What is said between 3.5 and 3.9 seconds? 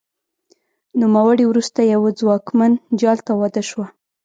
شوه